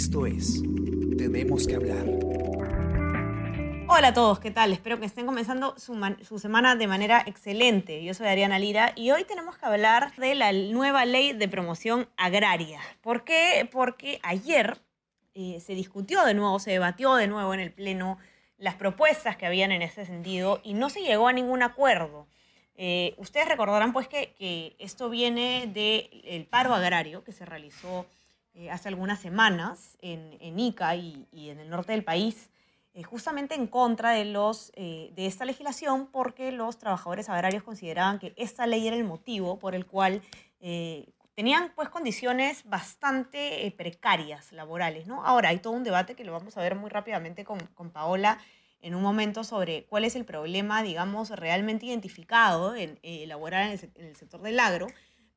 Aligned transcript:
Esto 0.00 0.24
es 0.24 0.62
Tenemos 1.18 1.66
que 1.66 1.74
hablar. 1.74 2.06
Hola 3.86 4.08
a 4.08 4.14
todos, 4.14 4.40
¿qué 4.40 4.50
tal? 4.50 4.72
Espero 4.72 4.98
que 4.98 5.04
estén 5.04 5.26
comenzando 5.26 5.74
su, 5.76 6.38
semana 6.38 6.74
de 6.74 6.86
manera 6.86 7.22
excelente. 7.26 8.02
Yo 8.02 8.14
soy 8.14 8.28
Ariana 8.28 8.58
Lira 8.58 8.94
y 8.96 9.10
hoy 9.10 9.24
tenemos 9.24 9.58
que 9.58 9.66
hablar 9.66 10.16
de 10.16 10.34
la 10.34 10.54
nueva 10.54 11.04
ley 11.04 11.34
de 11.34 11.48
promoción 11.48 12.08
agraria. 12.16 12.80
¿Por 13.02 13.24
qué? 13.24 13.68
Porque 13.70 14.20
ayer 14.22 14.78
eh, 15.34 15.60
se 15.60 15.74
discutió 15.74 16.24
de 16.24 16.32
nuevo, 16.32 16.58
se 16.60 16.70
debatió 16.70 17.16
de 17.16 17.26
nuevo 17.26 17.52
en 17.52 17.60
el 17.60 17.70
Pleno 17.70 18.16
las 18.56 18.76
propuestas 18.76 19.36
que 19.36 19.44
habían 19.44 19.70
en 19.70 19.82
ese 19.82 20.06
sentido 20.06 20.62
y 20.64 20.72
no 20.72 20.88
se 20.88 21.02
llegó 21.02 21.28
a 21.28 21.34
ningún 21.34 21.62
acuerdo. 21.62 22.26
Eh, 22.74 23.12
ustedes 23.18 23.48
recordarán 23.48 23.92
pues 23.92 24.08
que, 24.08 24.74
esto 24.78 25.10
viene 25.10 25.66
del 25.66 26.46
paro 26.46 26.72
agrario 26.72 27.22
que 27.22 27.32
se 27.32 27.44
realizó 27.44 28.06
eh, 28.54 28.70
hace 28.70 28.88
algunas 28.88 29.20
semanas 29.20 29.96
en, 30.00 30.58
Ica 30.58 30.94
y, 30.96 31.26
en 31.32 31.60
el 31.60 31.70
norte 31.70 31.92
del 31.92 32.04
país, 32.04 32.50
eh, 32.94 33.02
justamente 33.02 33.54
en 33.54 33.66
contra 33.66 34.10
de, 34.10 34.24
los, 34.24 34.72
de 34.72 35.12
esta 35.16 35.44
legislación 35.44 36.08
porque 36.08 36.52
los 36.52 36.78
trabajadores 36.78 37.28
agrarios 37.28 37.62
consideraban 37.62 38.18
que 38.18 38.34
esta 38.36 38.66
ley 38.66 38.86
era 38.88 38.96
el 38.96 39.04
motivo 39.04 39.58
por 39.58 39.74
el 39.74 39.86
cual 39.86 40.22
tenían 41.40 41.72
pues 41.74 41.88
condiciones 41.88 42.64
bastante 42.64 43.72
precarias 43.74 44.52
laborales. 44.52 45.06
¿no? 45.06 45.24
Ahora 45.24 45.48
hay 45.48 45.58
todo 45.58 45.72
un 45.72 45.84
debate 45.84 46.14
que 46.14 46.22
lo 46.22 46.32
vamos 46.32 46.58
a 46.58 46.60
ver 46.60 46.74
muy 46.74 46.90
rápidamente 46.90 47.44
con, 47.44 47.58
Paola 47.94 48.38
en 48.82 48.94
un 48.94 49.00
momento 49.00 49.42
sobre 49.42 49.84
cuál 49.84 50.04
es 50.04 50.16
el 50.16 50.26
problema, 50.26 50.82
digamos, 50.82 51.30
realmente 51.30 51.86
identificado 51.86 52.76
en 52.76 52.98
eh, 53.02 53.24
elaborar 53.24 53.62
en 53.62 53.90
el, 53.94 54.16
sector 54.16 54.42
del 54.42 54.60
agro. 54.60 54.86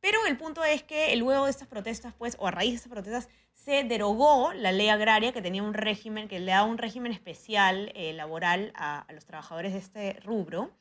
Pero 0.03 0.25
el 0.25 0.35
punto 0.35 0.65
es 0.65 0.83
que 0.83 1.15
luego 1.15 1.45
de 1.45 1.51
estas 1.51 1.69
protestas, 1.69 2.13
pues, 2.17 2.35
o 2.37 2.45
a 2.45 2.51
raíz 2.51 2.71
de 2.71 2.75
estas 2.75 2.91
protestas, 2.91 3.29
se 3.53 3.85
derogó 3.85 4.51
la 4.51 4.73
ley 4.73 4.89
agraria 4.89 5.31
que 5.31 5.41
tenía 5.41 5.63
un 5.63 5.73
régimen, 5.73 6.27
que 6.27 6.41
le 6.41 6.51
da 6.51 6.65
un 6.65 6.77
régimen 6.77 7.13
especial 7.13 7.89
eh, 7.95 8.11
laboral 8.11 8.73
a, 8.75 9.05
los 9.13 9.25
trabajadores 9.25 9.71
de 9.71 9.79
este 9.79 10.19
rubro. 10.19 10.71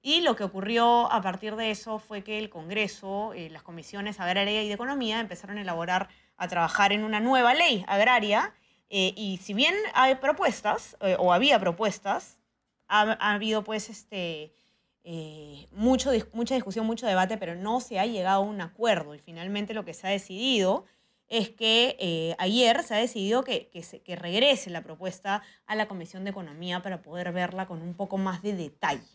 Y 0.00 0.22
lo 0.22 0.34
que 0.34 0.44
ocurrió 0.44 1.12
a 1.12 1.20
partir 1.20 1.56
de 1.56 1.70
eso 1.70 1.98
fue 1.98 2.24
que 2.24 2.38
el 2.38 2.48
Congreso, 2.48 3.34
eh, 3.34 3.50
las 3.50 3.62
comisiones 3.62 4.18
agraria 4.18 4.62
y 4.62 4.68
de 4.68 4.74
economía 4.74 5.20
empezaron 5.20 5.58
a 5.58 5.60
elaborar, 5.60 6.08
a 6.38 6.48
trabajar 6.48 6.94
en 6.94 7.04
una 7.04 7.20
nueva 7.20 7.52
ley 7.52 7.84
agraria 7.86 8.54
eh, 8.88 9.12
y 9.14 9.40
si 9.42 9.52
bien 9.52 9.74
hay 9.92 10.14
propuestas, 10.14 10.96
o 11.18 11.34
había 11.34 11.60
propuestas, 11.60 12.40
ha, 12.88 13.34
habido 13.34 13.62
pues 13.62 13.90
este, 13.90 14.54
eh, 15.04 15.66
mucho, 15.72 16.10
mucha 16.32 16.54
discusión, 16.54 16.86
mucho 16.86 17.06
debate, 17.06 17.36
pero 17.38 17.54
no 17.54 17.80
se 17.80 17.98
ha 17.98 18.06
llegado 18.06 18.42
a 18.42 18.46
un 18.46 18.60
acuerdo. 18.60 19.14
Y 19.14 19.18
finalmente 19.18 19.74
lo 19.74 19.84
que 19.84 19.94
se 19.94 20.06
ha 20.06 20.10
decidido 20.10 20.84
es 21.28 21.50
que 21.50 22.34
ayer 22.38 22.82
se 22.82 22.94
ha 22.94 22.98
decidido 22.98 23.44
que, 23.44 23.68
que, 23.68 23.82
que, 24.02 24.16
regrese 24.16 24.68
la 24.68 24.82
propuesta 24.82 25.42
a 25.66 25.76
la 25.76 25.86
Comisión 25.86 26.24
de 26.24 26.30
Economía 26.30 26.82
para 26.82 27.02
poder 27.02 27.30
verla 27.32 27.66
con 27.66 27.82
un 27.82 27.94
poco 27.94 28.18
más 28.18 28.42
de 28.42 28.54
detalle. 28.54 29.06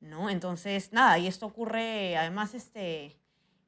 ¿no? 0.00 0.30
Entonces, 0.30 0.92
nada, 0.92 1.18
y 1.18 1.26
esto 1.26 1.46
ocurre 1.46 2.16
además 2.16 2.54
este, 2.54 3.16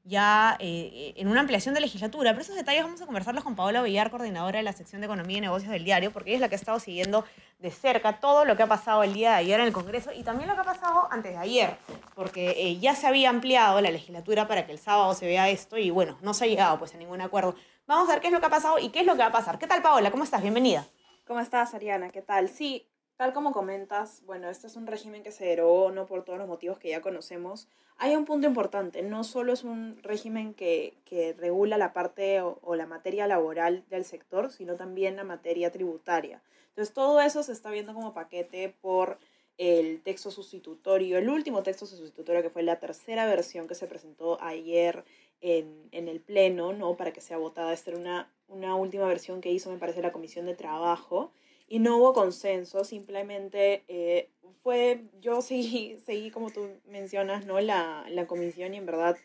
ya 0.03 0.57
eh, 0.59 1.13
en 1.17 1.27
una 1.27 1.41
ampliación 1.41 1.75
de 1.75 1.81
legislatura. 1.81 2.31
Pero 2.31 2.41
esos 2.41 2.55
detalles 2.55 2.83
vamos 2.83 3.01
a 3.01 3.05
conversarlos 3.05 3.43
con 3.43 3.55
Paola 3.55 3.81
Villar, 3.81 4.09
coordinadora 4.09 4.57
de 4.57 4.63
la 4.63 4.73
sección 4.73 5.01
de 5.01 5.05
Economía 5.05 5.37
y 5.37 5.41
Negocios 5.41 5.71
del 5.71 5.83
diario, 5.83 6.11
porque 6.11 6.31
ella 6.31 6.37
es 6.37 6.41
la 6.41 6.49
que 6.49 6.55
ha 6.55 6.57
estado 6.57 6.79
siguiendo 6.79 7.25
de 7.59 7.71
cerca 7.71 8.19
todo 8.19 8.45
lo 8.45 8.55
que 8.55 8.63
ha 8.63 8.67
pasado 8.67 9.03
el 9.03 9.13
día 9.13 9.31
de 9.31 9.35
ayer 9.35 9.59
en 9.59 9.67
el 9.67 9.73
Congreso 9.73 10.11
y 10.13 10.23
también 10.23 10.47
lo 10.47 10.55
que 10.55 10.61
ha 10.61 10.65
pasado 10.65 11.07
antes 11.11 11.33
de 11.33 11.37
ayer, 11.37 11.77
porque 12.15 12.51
eh, 12.57 12.79
ya 12.79 12.95
se 12.95 13.05
había 13.05 13.29
ampliado 13.29 13.81
la 13.81 13.91
legislatura 13.91 14.47
para 14.47 14.65
que 14.65 14.71
el 14.71 14.79
sábado 14.79 15.13
se 15.13 15.25
vea 15.25 15.49
esto 15.49 15.77
y 15.77 15.89
bueno, 15.89 16.17
no 16.21 16.33
se 16.33 16.45
ha 16.45 16.47
llegado 16.47 16.79
pues 16.79 16.95
a 16.95 16.97
ningún 16.97 17.19
acuerdo. 17.19 17.55
Vamos 17.85 18.07
a 18.09 18.13
ver 18.13 18.21
qué 18.21 18.27
es 18.27 18.33
lo 18.33 18.39
que 18.39 18.45
ha 18.45 18.49
pasado 18.49 18.79
y 18.79 18.89
qué 18.89 19.01
es 19.01 19.05
lo 19.05 19.13
que 19.13 19.19
va 19.19 19.27
a 19.27 19.31
pasar. 19.31 19.59
¿Qué 19.59 19.67
tal 19.67 19.81
Paola? 19.81 20.09
¿Cómo 20.09 20.23
estás? 20.23 20.41
Bienvenida. 20.41 20.85
¿Cómo 21.27 21.41
estás, 21.41 21.73
Ariana? 21.73 22.09
¿Qué 22.09 22.21
tal? 22.21 22.49
Sí, 22.49 22.88
Tal 23.19 23.33
como 23.33 23.51
comentas, 23.51 24.23
bueno, 24.25 24.49
este 24.49 24.67
es 24.67 24.77
un 24.77 24.87
régimen 24.87 25.23
que 25.23 25.33
se 25.33 25.43
derogó 25.43 25.91
no 25.91 26.05
por 26.05 26.23
todos 26.23 26.39
los 26.39 26.47
motivos 26.47 26.79
que 26.79 26.87
ya 26.87 27.01
conocemos. 27.01 27.67
Hay 27.97 28.15
un 28.15 28.23
punto 28.23 28.47
importante, 28.47 29.01
no 29.01 29.25
solo 29.25 29.51
es 29.51 29.65
un 29.65 30.01
régimen 30.01 30.53
que, 30.53 30.93
que 31.03 31.33
regula 31.33 31.77
la 31.77 31.91
parte 31.91 32.39
o, 32.39 32.75
la 32.75 32.85
materia 32.85 33.27
laboral 33.27 33.83
del 33.89 34.05
sector, 34.05 34.53
sino 34.53 34.77
también 34.77 35.17
la 35.17 35.25
materia 35.25 35.69
tributaria. 35.69 36.41
Entonces, 36.69 36.93
todo 36.93 37.19
eso 37.19 37.43
se 37.43 37.51
está 37.51 37.71
viendo 37.71 37.93
como 37.93 38.13
paquete 38.13 38.73
por 38.79 39.19
el 39.57 40.01
texto 40.01 40.31
sustitutorio, 40.31 41.17
el 41.17 41.27
último 41.27 41.61
texto 41.61 41.85
sustitutorio 41.85 42.41
que 42.41 42.49
fue 42.49 42.63
la 42.63 42.79
tercera 42.79 43.25
versión 43.25 43.67
que 43.67 43.75
se 43.75 43.87
presentó 43.87 44.41
ayer 44.41 45.03
en, 45.41 45.89
en 45.91 46.07
el 46.07 46.21
Pleno, 46.21 46.71
¿no? 46.71 46.95
Para 46.95 47.11
que 47.11 47.19
sea 47.19 47.35
votada. 47.37 47.73
Esta 47.73 47.91
era 47.91 47.99
una, 47.99 48.31
una 48.47 48.75
última 48.75 49.07
versión 49.07 49.41
que 49.41 49.51
hizo, 49.51 49.69
me 49.69 49.77
parece, 49.77 50.01
la 50.01 50.13
Comisión 50.13 50.45
de 50.45 50.55
Trabajo 50.55 51.33
y 51.69 51.79
no 51.79 51.97
hubo 51.97 52.13
consenso, 52.13 52.83
simplemente 52.83 53.83
eh, 53.87 54.29
fue, 54.63 55.03
yo 55.21 55.41
seguí, 55.41 55.97
seguí 56.05 56.31
como 56.31 56.49
tú 56.49 56.67
mencionas, 56.87 57.45
¿no? 57.45 57.61
La, 57.61 58.05
la 58.09 58.27
comisión 58.27 58.73
y 58.73 58.77
en 58.77 58.85
verdad 58.85 59.17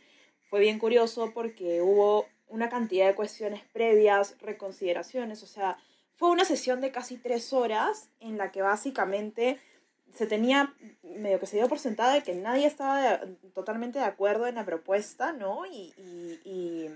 fue 0.51 0.61
bien 0.61 0.79
curioso 0.79 1.33
porque 1.35 1.81
hubo 1.81 2.27
una 2.47 2.69
cantidad 2.69 3.09
de 3.09 3.15
cuestiones 3.15 3.63
previas, 3.73 4.37
reconsideraciones, 4.41 5.43
o 5.43 5.47
sea, 5.47 5.79
fue 6.17 6.31
una 6.31 6.45
sesión 6.45 6.81
de 6.81 6.93
casi 6.93 7.17
tres 7.17 7.53
horas 7.53 8.11
en 8.21 8.39
la 8.39 8.53
que 8.53 8.63
básicamente 8.63 9.59
se 10.13 10.27
tenía, 10.27 10.73
medio 11.03 11.41
que 11.41 11.47
se 11.47 11.57
dio 11.57 11.69
por 11.69 11.81
sentada 11.81 12.15
de 12.15 12.23
que 12.23 12.35
nadie 12.35 12.67
estaba 12.67 13.21
totalmente 13.53 13.99
de 13.99 14.05
acuerdo 14.05 14.47
en 14.47 14.55
la 14.55 14.65
propuesta, 14.65 15.33
¿no? 15.33 15.67
Y, 15.67 15.93
y, 15.97 16.41
y, 16.45 16.91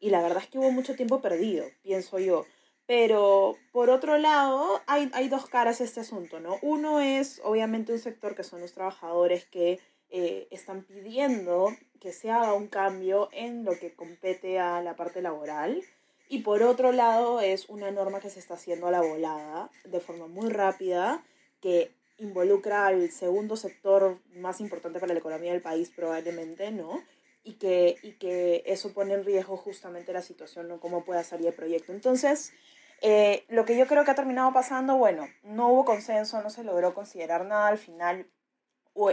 y 0.00 0.10
la 0.10 0.20
verdad 0.20 0.42
es 0.42 0.50
que 0.50 0.58
hubo 0.58 0.70
mucho 0.70 0.94
tiempo 0.94 1.22
perdido, 1.22 1.64
pienso 1.82 2.18
yo. 2.18 2.44
Pero 2.88 3.58
por 3.70 3.90
otro 3.90 4.16
lado, 4.16 4.80
hay, 4.86 5.10
hay 5.12 5.28
dos 5.28 5.46
caras 5.46 5.82
a 5.82 5.84
este 5.84 6.00
asunto, 6.00 6.40
¿no? 6.40 6.56
Uno 6.62 7.00
es 7.00 7.38
obviamente 7.44 7.92
un 7.92 7.98
sector 7.98 8.34
que 8.34 8.42
son 8.42 8.62
los 8.62 8.72
trabajadores 8.72 9.44
que 9.44 9.78
eh, 10.08 10.48
están 10.50 10.84
pidiendo 10.84 11.68
que 12.00 12.12
se 12.12 12.30
haga 12.30 12.54
un 12.54 12.68
cambio 12.68 13.28
en 13.32 13.62
lo 13.66 13.78
que 13.78 13.94
compete 13.94 14.58
a 14.58 14.80
la 14.80 14.96
parte 14.96 15.20
laboral. 15.20 15.82
Y 16.30 16.38
por 16.38 16.62
otro 16.62 16.90
lado 16.92 17.40
es 17.40 17.68
una 17.68 17.90
norma 17.90 18.20
que 18.20 18.30
se 18.30 18.38
está 18.38 18.54
haciendo 18.54 18.86
a 18.86 18.90
la 18.90 19.02
volada 19.02 19.70
de 19.84 20.00
forma 20.00 20.26
muy 20.26 20.48
rápida, 20.48 21.22
que 21.60 21.92
involucra 22.16 22.86
al 22.86 23.10
segundo 23.10 23.56
sector 23.56 24.18
más 24.34 24.62
importante 24.62 24.98
para 24.98 25.12
la 25.12 25.18
economía 25.18 25.52
del 25.52 25.60
país 25.60 25.90
probablemente, 25.94 26.70
¿no? 26.70 27.02
Y 27.44 27.54
que, 27.54 27.96
y 28.02 28.12
que 28.12 28.62
eso 28.64 28.94
pone 28.94 29.12
en 29.12 29.26
riesgo 29.26 29.58
justamente 29.58 30.14
la 30.14 30.22
situación, 30.22 30.68
¿no? 30.68 30.80
Cómo 30.80 31.04
pueda 31.04 31.22
salir 31.22 31.48
el 31.48 31.54
proyecto. 31.54 31.92
Entonces, 31.92 32.52
eh, 33.00 33.44
lo 33.48 33.64
que 33.64 33.76
yo 33.76 33.86
creo 33.86 34.04
que 34.04 34.10
ha 34.10 34.16
terminado 34.16 34.52
pasando, 34.52 34.96
bueno, 34.96 35.26
no 35.42 35.68
hubo 35.68 35.84
consenso, 35.84 36.42
no 36.42 36.50
se 36.50 36.64
logró 36.64 36.94
considerar 36.94 37.44
nada, 37.44 37.68
al 37.68 37.78
final 37.78 38.26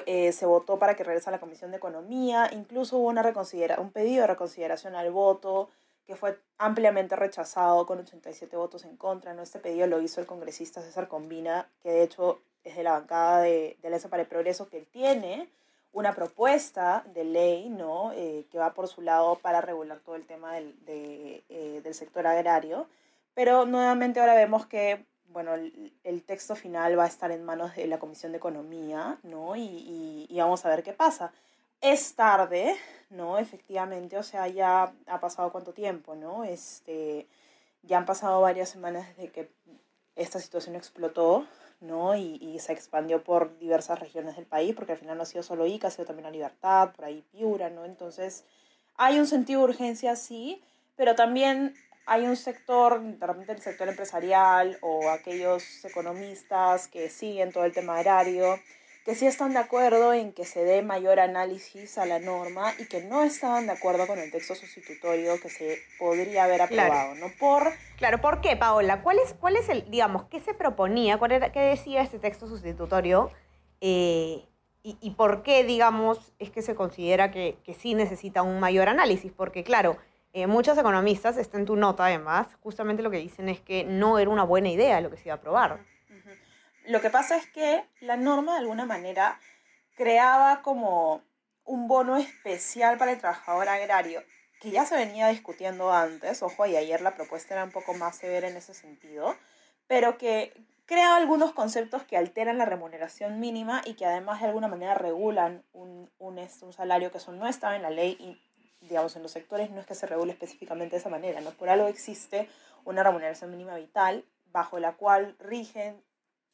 eh, 0.05 0.31
se 0.31 0.45
votó 0.45 0.79
para 0.79 0.95
que 0.95 1.03
regrese 1.03 1.29
a 1.29 1.31
la 1.31 1.39
Comisión 1.39 1.71
de 1.71 1.77
Economía, 1.77 2.49
incluso 2.51 2.97
hubo 2.97 3.09
una 3.09 3.21
reconsidera 3.21 3.79
un 3.79 3.91
pedido 3.91 4.21
de 4.21 4.27
reconsideración 4.27 4.95
al 4.95 5.11
voto 5.11 5.69
que 6.07 6.15
fue 6.15 6.39
ampliamente 6.57 7.15
rechazado 7.15 7.85
con 7.85 7.99
87 7.99 8.55
votos 8.57 8.85
en 8.85 8.95
contra. 8.95 9.33
¿no? 9.33 9.41
Este 9.41 9.59
pedido 9.59 9.87
lo 9.87 10.01
hizo 10.01 10.21
el 10.21 10.27
congresista 10.27 10.81
César 10.81 11.07
Combina, 11.07 11.67
que 11.81 11.89
de 11.89 12.03
hecho 12.03 12.41
es 12.63 12.75
de 12.75 12.83
la 12.83 12.91
bancada 12.91 13.41
de, 13.41 13.77
de 13.81 13.87
Alianza 13.87 14.09
para 14.09 14.21
el 14.21 14.27
Progreso, 14.27 14.69
que 14.69 14.81
tiene 14.81 15.49
una 15.95 16.13
propuesta 16.13 17.05
de 17.13 17.23
ley 17.23 17.69
¿no? 17.69 18.11
Eh, 18.13 18.45
que 18.51 18.57
va 18.57 18.73
por 18.73 18.87
su 18.87 19.01
lado 19.01 19.37
para 19.37 19.61
regular 19.61 19.99
todo 19.99 20.15
el 20.15 20.25
tema 20.25 20.53
del, 20.53 20.75
de, 20.85 21.81
del 21.83 21.93
sector 21.93 22.27
agrario. 22.27 22.87
Pero 23.35 23.65
nuevamente 23.65 24.21
ahora 24.21 24.33
vemos 24.33 24.65
que, 24.65 25.05
bueno, 25.27 25.53
el, 25.53 26.23
texto 26.23 26.55
final 26.55 26.97
va 26.97 27.03
a 27.03 27.07
estar 27.07 27.31
en 27.31 27.43
manos 27.43 27.75
de 27.75 27.85
la 27.85 27.99
Comisión 27.99 28.31
de 28.31 28.37
Economía, 28.37 29.19
¿no? 29.23 29.55
Y, 29.57 30.25
y, 30.29 30.39
vamos 30.39 30.65
a 30.65 30.69
ver 30.69 30.83
qué 30.83 30.93
pasa. 30.93 31.33
Es 31.81 32.15
tarde, 32.15 32.75
¿no? 33.09 33.37
Efectivamente, 33.37 34.17
o 34.17 34.23
sea, 34.23 34.47
ya 34.47 34.93
ha 35.07 35.19
pasado 35.19 35.51
cuánto 35.51 35.73
tiempo, 35.73 36.15
¿no? 36.15 36.45
Este, 36.45 37.27
ya 37.83 37.97
han 37.97 38.05
pasado 38.05 38.39
varias 38.39 38.69
semanas 38.69 39.05
desde 39.17 39.31
que 39.31 39.51
esta 40.15 40.39
situación 40.39 40.77
explotó, 40.77 41.45
¿no? 41.81 42.15
Y, 42.15 42.37
y, 42.41 42.59
se 42.59 42.71
expandió 42.71 43.21
por 43.21 43.59
diversas 43.59 43.99
regiones 43.99 44.37
del 44.37 44.45
país, 44.45 44.73
porque 44.73 44.93
al 44.93 44.97
final 44.97 45.17
no 45.17 45.23
ha 45.23 45.25
sido 45.25 45.43
solo 45.43 45.65
Ica, 45.67 45.89
ha 45.89 45.91
sido 45.91 46.05
también 46.05 46.23
la 46.23 46.31
Libertad, 46.31 46.93
por 46.95 47.03
ahí 47.03 47.21
Piura, 47.33 47.69
¿no? 47.69 47.83
Entonces, 47.83 48.45
hay 48.95 49.19
un 49.19 49.27
sentido 49.27 49.59
de 49.59 49.65
urgencia, 49.65 50.15
sí, 50.15 50.63
pero 50.95 51.15
también 51.15 51.75
hay 52.05 52.25
un 52.27 52.35
sector, 52.35 53.01
de 53.01 53.25
repente 53.25 53.51
el 53.53 53.61
sector 53.61 53.87
empresarial 53.87 54.77
o 54.81 55.09
aquellos 55.09 55.83
economistas 55.83 56.87
que 56.87 57.09
siguen 57.09 57.51
todo 57.51 57.65
el 57.65 57.73
tema 57.73 57.97
agrario, 57.97 58.59
que 59.05 59.15
sí 59.15 59.27
están 59.27 59.53
de 59.53 59.59
acuerdo 59.59 60.13
en 60.13 60.33
que 60.33 60.45
se 60.45 60.63
dé 60.63 60.81
mayor 60.81 61.19
análisis 61.19 61.97
a 61.97 62.05
la 62.05 62.19
norma 62.19 62.73
y 62.79 62.85
que 62.85 63.03
no 63.03 63.23
estaban 63.23 63.67
de 63.67 63.73
acuerdo 63.73 64.07
con 64.07 64.19
el 64.19 64.31
texto 64.31 64.55
sustitutorio 64.55 65.39
que 65.39 65.49
se 65.49 65.79
podría 65.99 66.45
haber 66.45 66.61
aprobado, 66.61 67.15
¿no? 67.15 67.27
Por... 67.39 67.71
Claro, 67.97 68.19
¿por 68.19 68.41
qué, 68.41 68.55
Paola? 68.55 69.01
¿Cuál 69.01 69.19
es, 69.19 69.33
cuál 69.33 69.55
es 69.55 69.69
el, 69.69 69.89
digamos, 69.89 70.25
qué 70.25 70.39
se 70.39 70.53
proponía, 70.53 71.17
cuál 71.17 71.33
era, 71.33 71.51
qué 71.51 71.59
decía 71.59 72.01
este 72.01 72.19
texto 72.19 72.47
sustitutorio 72.47 73.31
eh, 73.81 74.43
y, 74.81 74.97
y, 75.01 75.11
por 75.11 75.41
qué, 75.41 75.63
digamos, 75.63 76.33
es 76.37 76.51
que 76.51 76.61
se 76.61 76.75
considera 76.75 77.31
que, 77.31 77.57
que 77.63 77.73
sí 77.73 77.95
necesita 77.95 78.43
un 78.43 78.59
mayor 78.59 78.89
análisis? 78.89 79.31
Porque, 79.31 79.63
claro, 79.63 79.97
eh, 80.35 80.47
muchos 80.47 80.77
economistas, 80.77 81.37
está 81.37 81.57
en 81.57 81.65
tu 81.65 81.77
nota 81.77 82.07
además, 82.07 82.47
justamente 82.61 83.01
lo 83.01 83.09
que 83.09 83.19
dicen 83.19 83.47
es 83.47 83.61
que 83.61 83.85
no 83.85 84.19
era 84.19 84.29
una 84.29 84.43
buena 84.43 84.67
idea 84.67 84.99
lo 84.99 85.09
que 85.09 85.15
se 85.15 85.29
iba 85.29 85.35
a 85.35 85.37
aprobar. 85.37 85.79
Lo 86.87 86.99
que 86.99 87.09
pasa 87.09 87.37
es 87.37 87.47
que 87.47 87.85
la 88.01 88.17
norma 88.17 88.51
de 88.51 88.59
alguna 88.59 88.85
manera 88.85 89.39
creaba 89.95 90.61
como 90.61 91.23
un 91.63 91.87
bono 91.87 92.17
especial 92.17 92.97
para 92.97 93.13
el 93.13 93.19
trabajador 93.19 93.69
agrario, 93.69 94.23
que 94.59 94.71
ya 94.71 94.85
se 94.85 94.97
venía 94.97 95.29
discutiendo 95.29 95.93
antes, 95.93 96.43
ojo, 96.43 96.65
y 96.65 96.75
ayer 96.75 96.99
la 96.99 97.15
propuesta 97.15 97.53
era 97.53 97.63
un 97.63 97.71
poco 97.71 97.93
más 97.93 98.17
severa 98.17 98.49
en 98.49 98.57
ese 98.57 98.73
sentido, 98.73 99.37
pero 99.87 100.17
que 100.17 100.51
crea 100.85 101.15
algunos 101.15 101.53
conceptos 101.53 102.03
que 102.03 102.17
alteran 102.17 102.57
la 102.57 102.65
remuneración 102.65 103.39
mínima 103.39 103.83
y 103.85 103.93
que 103.93 104.05
además 104.05 104.41
de 104.41 104.47
alguna 104.47 104.67
manera 104.67 104.95
regulan 104.95 105.63
un, 105.71 106.11
un, 106.19 106.37
salario 106.73 107.09
que 107.09 107.19
eso 107.19 107.31
no 107.31 107.47
estaba 107.47 107.77
en 107.77 107.83
la 107.83 107.89
ley 107.89 108.37
digamos 108.87 109.15
en 109.15 109.23
los 109.23 109.31
sectores 109.31 109.69
no 109.71 109.79
es 109.81 109.87
que 109.87 109.95
se 109.95 110.07
regule 110.07 110.31
específicamente 110.31 110.95
de 110.95 110.99
esa 110.99 111.09
manera, 111.09 111.41
¿no? 111.41 111.51
Por 111.51 111.69
algo 111.69 111.87
existe 111.87 112.49
una 112.85 113.03
remuneración 113.03 113.51
mínima 113.51 113.75
vital 113.75 114.23
bajo 114.51 114.79
la 114.79 114.93
cual 114.93 115.35
rigen 115.39 116.01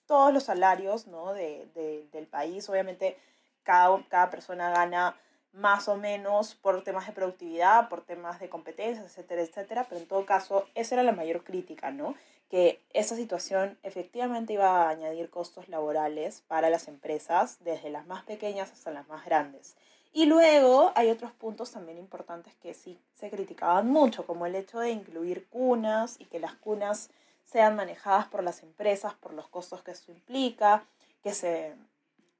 todos 0.06 0.33
los 0.33 0.44
salarios 0.44 1.07
¿no? 1.07 1.33
de, 1.33 1.68
de, 1.74 2.07
del 2.12 2.28
país. 2.28 2.68
Obviamente 2.69 3.18
cada, 3.63 4.04
cada 4.10 4.30
persona 4.30 4.72
gana 4.72 5.16
más 5.54 5.88
o 5.88 5.98
menos 5.98 6.56
por 6.56 6.83
temas 6.83 7.07
de 7.07 7.13
productividad, 7.13 7.89
por 7.89 8.01
temas 8.01 8.39
de 8.39 8.50
competencias, 8.50 9.06
etcétera, 9.06 9.42
etcétera, 9.42 9.86
pero 9.88 10.01
en 10.01 10.07
todo 10.07 10.25
caso 10.25 10.68
esa 10.75 10.95
era 10.95 11.04
la 11.04 11.12
mayor 11.12 11.44
crítica, 11.44 11.92
¿no? 11.92 12.16
Que 12.50 12.81
esa 12.94 13.16
situación 13.16 13.78
efectivamente 13.83 14.54
iba 14.54 14.83
a 14.83 14.89
añadir 14.89 15.30
costos 15.30 15.69
laborales 15.69 16.44
para 16.48 16.69
las 16.69 16.88
empresas, 16.88 17.57
desde 17.63 17.89
las 17.89 18.06
más 18.07 18.24
pequeñas 18.24 18.72
hasta 18.72 18.92
las 18.92 19.07
más 19.07 19.25
grandes. 19.25 19.75
Y 20.13 20.25
luego 20.25 20.91
hay 20.95 21.09
otros 21.09 21.31
puntos 21.31 21.71
también 21.71 21.97
importantes 21.97 22.53
que 22.55 22.73
sí 22.73 22.99
se 23.15 23.29
criticaban 23.29 23.89
mucho, 23.89 24.25
como 24.25 24.45
el 24.45 24.55
hecho 24.55 24.79
de 24.79 24.91
incluir 24.91 25.47
cunas 25.47 26.19
y 26.19 26.25
que 26.25 26.39
las 26.39 26.53
cunas 26.55 27.09
sean 27.45 27.75
manejadas 27.75 28.27
por 28.27 28.43
las 28.43 28.61
empresas, 28.63 29.13
por 29.13 29.33
los 29.33 29.47
costos 29.47 29.83
que 29.83 29.91
esto 29.91 30.11
implica, 30.11 30.83
que 31.23 31.33
se... 31.33 31.75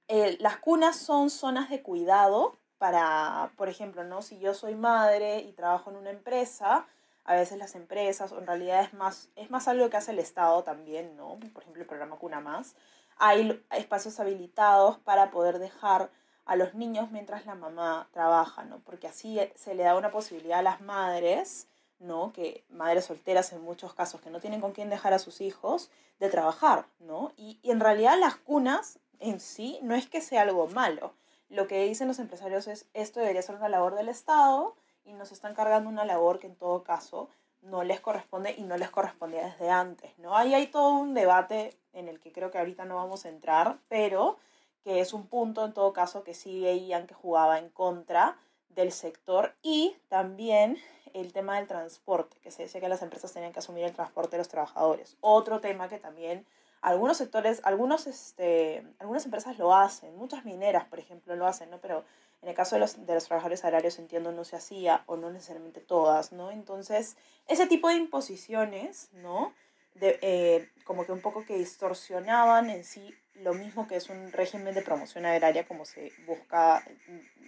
Eh, 0.10 0.36
las 0.42 0.58
cunas 0.58 0.98
son 0.98 1.30
zonas 1.30 1.70
de 1.70 1.82
cuidado 1.82 2.58
para, 2.78 3.52
por 3.56 3.70
ejemplo, 3.70 4.04
¿no? 4.04 4.22
si 4.22 4.40
yo 4.40 4.54
soy 4.54 4.76
madre 4.76 5.40
y 5.40 5.54
trabajo 5.54 5.90
en 5.92 5.96
una 5.96 6.10
empresa, 6.10 6.86
a 7.24 7.36
veces 7.36 7.58
las 7.58 7.76
empresas, 7.76 8.32
o 8.32 8.40
en 8.40 8.48
realidad 8.48 8.82
es 8.84 8.94
más, 8.94 9.30
es 9.36 9.50
más 9.52 9.68
algo 9.68 9.90
que 9.90 9.98
hace 9.98 10.12
el 10.12 10.20
Estado 10.20 10.64
también, 10.64 11.16
¿no? 11.16 11.40
Por 11.54 11.62
ejemplo, 11.62 11.82
el 11.82 11.88
programa 11.88 12.18
Cuna 12.18 12.40
Más. 12.40 12.76
Hay 13.18 13.64
espacios 13.72 14.20
habilitados 14.20 14.98
para 14.98 15.30
poder 15.30 15.60
dejar 15.60 16.10
a 16.46 16.56
los 16.56 16.74
niños 16.74 17.12
mientras 17.12 17.46
la 17.46 17.56
mamá 17.56 18.08
trabaja, 18.12 18.64
¿no? 18.64 18.80
Porque 18.80 19.08
así 19.08 19.40
se 19.56 19.76
le 19.76 19.84
da 19.84 19.96
una 19.96 20.12
posibilidad 20.12 20.60
a 20.60 20.64
las 20.64 20.82
madres, 20.82 21.68
¿no? 22.00 22.34
Que 22.34 22.64
madres 22.70 23.06
solteras 23.06 23.54
en 23.54 23.62
muchos 23.62 23.94
casos 23.94 24.22
que 24.22 24.30
no 24.30 24.40
tienen 24.40 24.62
con 24.62 24.72
quién 24.72 24.90
dejar 24.90 25.14
a 25.14 25.20
sus 25.20 25.42
hijos, 25.42 25.90
de 26.20 26.30
trabajar, 26.30 26.86
¿no? 27.00 27.32
Y, 27.38 27.60
y 27.62 27.72
en 27.72 27.80
realidad 27.80 28.18
las 28.20 28.36
cunas 28.36 29.00
en 29.20 29.40
sí 29.40 29.80
no 29.82 29.96
es 29.96 30.08
que 30.08 30.22
sea 30.22 30.42
algo 30.42 30.68
malo. 30.68 31.14
Lo 31.50 31.68
que 31.68 31.84
dicen 31.84 32.08
los 32.08 32.20
empresarios 32.20 32.68
es 32.68 32.86
esto 32.94 33.20
debería 33.20 33.42
ser 33.42 33.56
una 33.56 33.70
labor 33.70 33.96
del 33.96 34.10
Estado 34.10 34.76
y 35.06 35.14
nos 35.14 35.32
están 35.32 35.54
cargando 35.54 35.90
una 35.90 36.06
labor 36.06 36.40
que 36.40 36.48
en 36.48 36.56
todo 36.56 36.84
caso 36.84 37.30
no 37.62 37.84
les 37.84 38.00
corresponde 38.00 38.56
y 38.58 38.64
no 38.64 38.78
les 38.78 38.90
correspondía 38.90 39.46
desde 39.46 39.70
antes, 39.70 40.18
¿no? 40.18 40.36
Ahí 40.36 40.54
hay 40.54 40.68
todo 40.68 40.94
un 40.94 41.14
debate 41.14 41.78
en 41.94 42.08
el 42.08 42.20
que 42.20 42.32
creo 42.32 42.52
que 42.52 42.58
ahorita 42.58 42.86
no 42.86 42.96
vamos 42.96 43.26
a 43.26 43.30
entrar, 43.30 43.78
pero 43.88 44.38
que 44.84 45.00
es 45.00 45.14
un 45.14 45.28
punto 45.28 45.66
en 45.66 45.74
todo 45.74 45.94
caso 45.94 46.24
que 46.24 46.34
sí 46.34 46.62
veían 46.62 47.08
que 47.08 47.14
jugaba 47.14 47.60
en 47.60 47.70
contra 47.70 48.38
del 48.70 48.92
sector 48.92 49.54
y 49.62 49.96
también 50.08 50.78
el 51.14 51.34
tema 51.34 51.58
del 51.58 51.68
transporte, 51.68 52.38
que 52.42 52.52
se 52.52 52.64
decía 52.64 52.82
que 52.82 52.90
las 52.90 53.02
empresas 53.02 53.34
tenían 53.34 53.52
que 53.52 53.60
asumir 53.60 53.84
el 53.84 53.94
transporte 53.94 54.32
de 54.32 54.38
los 54.40 54.48
trabajadores. 54.48 55.18
Otro 55.20 55.60
tema 55.60 55.90
que 55.90 56.00
también 56.00 56.46
algunos 56.82 57.18
sectores, 57.18 57.62
algunos, 57.64 58.08
este, 58.08 58.88
algunas 59.00 59.26
empresas 59.26 59.58
lo 59.60 59.76
hacen, 59.76 60.16
muchas 60.16 60.46
mineras, 60.46 60.86
por 60.86 61.00
ejemplo, 61.00 61.36
lo 61.36 61.46
hacen, 61.46 61.70
¿no? 61.70 61.80
Pero 61.80 62.04
en 62.42 62.50
el 62.50 62.56
caso 62.56 62.76
de 62.76 62.80
los, 62.80 63.06
de 63.06 63.14
los 63.14 63.26
trabajadores 63.26 63.64
agrarios, 63.64 64.00
entiendo, 64.00 64.32
no 64.32 64.44
se 64.44 64.56
hacía, 64.56 65.04
o 65.06 65.16
no 65.16 65.30
necesariamente 65.30 65.80
todas, 65.80 66.32
¿no? 66.32 66.50
Entonces, 66.50 67.18
ese 67.48 67.68
tipo 67.68 67.88
de 67.88 67.96
imposiciones, 67.96 69.10
¿no? 69.14 69.54
De, 69.94 70.18
eh, 70.22 70.70
como 70.86 71.06
que 71.06 71.12
un 71.12 71.22
poco 71.22 71.46
que 71.46 71.58
distorsionaban 71.58 72.70
en 72.70 72.84
sí 72.84 73.14
lo 73.36 73.54
mismo 73.54 73.88
que 73.88 73.96
es 73.96 74.10
un 74.10 74.32
régimen 74.32 74.74
de 74.74 74.82
promoción 74.82 75.26
agraria 75.26 75.66
como 75.66 75.86
se 75.86 76.12
busca, 76.26 76.84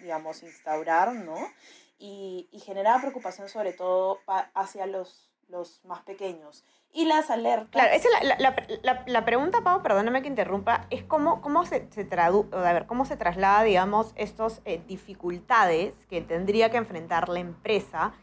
digamos, 0.02 0.44
instaurar, 0.44 1.14
¿no? 1.14 1.36
Y, 2.00 2.50
y 2.52 2.60
generaba 2.60 3.02
preocupación 3.02 3.50
sobre 3.50 3.74
todo 3.74 4.20
hacia 4.54 4.86
los, 4.86 5.30
los 5.50 5.84
más 5.86 6.02
pequeños. 6.02 6.66
Y 6.92 7.06
las 7.06 7.32
alertas. 7.32 7.72
Claro, 7.72 7.94
esa 7.94 8.08
la, 8.24 8.36
la, 8.38 8.56
la, 8.84 9.04
la, 9.08 9.26
pregunta, 9.26 9.62
Pau, 9.62 9.82
perdóname 9.82 10.22
que 10.22 10.28
interrumpa, 10.28 10.86
es 10.92 11.04
cómo, 11.04 11.42
cómo 11.42 11.66
se, 11.66 11.88
se 11.92 12.06
traduce, 12.06 12.56
a 12.56 12.74
ver, 12.74 12.86
cómo 12.86 13.06
se 13.06 13.18
traslada, 13.18 13.64
digamos, 13.64 14.14
estas 14.16 14.62
eh, 14.66 14.82
dificultades 14.88 15.94
que 16.10 16.22
tendría 16.22 16.70
que 16.70 16.78
enfrentar 16.78 17.30
la 17.30 17.40
empresa 17.40 18.14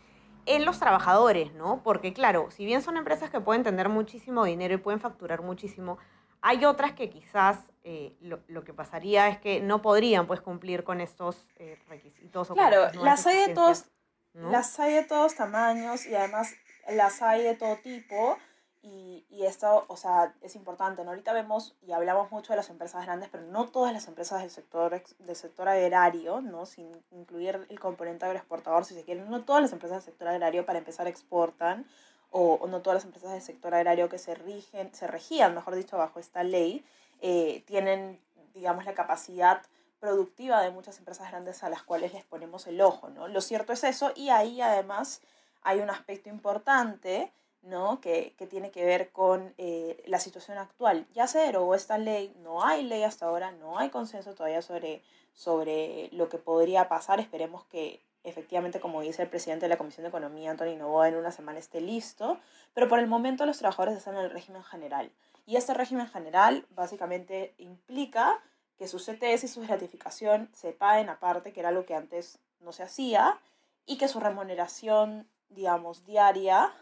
en 0.47 0.65
los 0.65 0.79
trabajadores, 0.79 1.53
¿no? 1.55 1.83
Porque, 1.83 2.13
claro, 2.13 2.51
si 2.51 2.65
bien 2.65 2.83
son 2.83 2.97
empresas 2.97 3.31
que 3.31 3.41
pueden 3.41 3.65
tener 3.65 3.89
muchísimo 3.89 4.45
dinero 4.45 4.75
y 4.75 4.79
pueden 4.79 5.01
facturar 5.01 5.43
muchísimo, 5.43 5.99
hay 6.43 6.65
otras 6.65 6.93
que 6.93 7.11
quizás 7.11 7.59
eh, 7.83 8.15
lo, 8.21 8.41
lo, 8.49 8.65
que 8.65 8.75
pasaría 8.75 9.29
es 9.29 9.39
que 9.39 9.61
no 9.61 9.81
podrían 9.81 10.27
pues 10.27 10.41
cumplir 10.41 10.85
con 10.85 11.01
estos 11.01 11.47
eh, 11.57 11.79
requisitos. 11.89 12.49
Claro, 12.49 12.93
las 13.03 13.27
hay 13.27 13.49
de 13.49 13.55
todos, 13.55 13.87
¿no? 14.35 14.51
las 14.51 14.79
hay 14.79 14.93
de 14.93 15.05
todos 15.05 15.35
tamaños 15.35 16.07
y 16.07 16.15
además 16.15 16.55
las 16.91 17.23
hay 17.23 17.43
de 17.43 17.55
todo 17.55 17.77
tipo. 17.77 18.39
Y, 18.83 19.27
y, 19.29 19.45
esto, 19.45 19.85
o 19.89 19.97
sea, 19.99 20.35
es 20.41 20.57
importante, 20.57 21.05
¿no? 21.05 21.11
Ahorita 21.11 21.35
vemos 21.35 21.77
y 21.83 21.93
hablamos 21.93 22.31
mucho 22.31 22.55
de 22.55 22.57
las 22.57 22.71
empresas 22.71 23.05
grandes, 23.05 23.29
pero 23.29 23.45
no 23.45 23.69
todas 23.69 23.93
las 23.93 24.09
empresas 24.09 24.41
del 24.41 24.51
sector, 24.51 25.03
del 25.19 25.37
sector 25.37 25.69
agrario, 25.69 26.41
¿no? 26.41 26.65
Sin 26.65 26.91
incluir 27.11 27.67
el 27.69 27.79
componente 27.79 28.25
agroexportador, 28.25 28.87
si 28.87 28.95
se 28.95 29.05
quiere, 29.05 29.21
no 29.21 29.45
todas 29.45 29.61
las 29.61 29.73
empresas 29.73 29.99
del 29.99 30.13
sector 30.13 30.29
agrario 30.29 30.65
para 30.65 30.79
empezar 30.79 31.07
exportan, 31.07 31.87
o, 32.31 32.67
no 32.69 32.81
todas 32.83 32.97
las 32.97 33.05
empresas 33.05 33.33
del 33.33 33.43
sector 33.43 33.75
agrario 33.75 34.09
que 34.09 34.19
se 34.19 34.35
rigen, 34.35 34.95
se 34.95 35.07
regían, 35.07 35.55
mejor 35.55 35.75
dicho, 35.75 35.99
bajo 35.99 36.21
esta 36.21 36.43
ley, 36.45 36.85
eh, 37.21 37.63
tienen, 37.67 38.21
digamos, 38.55 38.85
la 38.85 38.95
capacidad 38.95 39.63
productiva 39.99 40.63
de 40.63 40.71
muchas 40.71 40.99
empresas 40.99 41.29
grandes 41.31 41.63
a 41.63 41.69
las 41.69 41.83
cuales 41.83 42.13
les 42.15 42.25
ponemos 42.25 42.67
el 42.67 42.81
ojo, 42.81 43.11
¿no? 43.11 43.29
Lo 43.29 43.41
cierto 43.41 43.73
es 43.73 43.85
eso, 43.85 44.13
y 44.15 44.31
ahí 44.31 44.61
además 44.61 45.21
hay 45.63 45.81
un 45.81 45.91
aspecto 45.91 46.31
importante, 46.31 47.33
¿no? 47.63 48.01
Que, 48.01 48.35
que 48.39 48.47
tiene 48.47 48.71
que 48.71 48.85
ver 48.85 49.11
con 49.11 49.53
eh, 49.59 50.03
la 50.07 50.19
situación 50.19 50.57
actual. 50.57 51.07
Ya 51.13 51.27
se 51.27 51.41
derogó 51.41 51.75
esta 51.75 51.99
ley, 51.99 52.35
no 52.43 52.65
hay 52.65 52.83
ley 52.85 53.03
hasta 53.03 53.27
ahora, 53.27 53.51
no 53.53 53.79
hay 53.79 53.91
consenso 53.91 54.35
todavía 54.35 54.63
sobre, 54.63 55.03
sobre 55.35 56.09
lo 56.13 56.29
que 56.29 56.39
podría 56.39 56.89
pasar, 56.89 57.21
esperemos 57.21 57.65
que 57.65 58.01
efectivamente, 58.25 58.81
como 58.81 59.01
dice 59.01 59.23
el 59.23 59.29
presidente 59.29 59.65
de 59.65 59.71
la 59.71 59.79
Comisión 59.79 60.03
de 60.03 60.09
Economía, 60.09 60.51
Antonio 60.51 60.77
Novoa, 60.77 61.09
en 61.09 61.17
una 61.17 61.33
semana 61.33 61.59
esté 61.59 61.81
listo, 61.81 62.39
pero 62.75 62.89
por 62.89 62.99
el 62.99 63.07
momento 63.07 63.47
los 63.47 63.59
trabajadores 63.59 63.97
están 63.97 64.17
en 64.17 64.23
el 64.23 64.31
régimen 64.31 64.63
general. 64.63 65.11
Y 65.47 65.57
este 65.57 65.75
régimen 65.75 66.07
general 66.07 66.67
básicamente 66.71 67.55
implica 67.59 68.41
que 68.79 68.89
sus 68.89 69.05
CTS 69.05 69.45
y 69.45 69.49
su 69.49 69.61
gratificación 69.63 70.49
se 70.53 70.73
paguen 70.73 71.09
aparte, 71.09 71.53
que 71.53 71.61
era 71.61 71.71
lo 71.71 71.85
que 71.85 71.95
antes 71.95 72.39
no 72.61 72.73
se 72.73 72.83
hacía, 72.83 73.39
y 73.87 73.99
que 73.99 74.09
su 74.09 74.21
remuneración, 74.21 75.29
digamos, 75.49 76.07
diaria, 76.07 76.73